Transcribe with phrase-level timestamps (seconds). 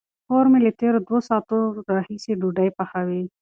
[0.27, 3.21] خور مې له تېرو دوو ساعتونو راهیسې ډوډۍ پخوي.